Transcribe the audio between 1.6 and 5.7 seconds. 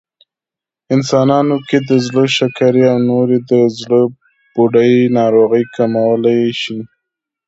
کې د زړه، شکرې او نورې د زړبوډۍ ناروغۍ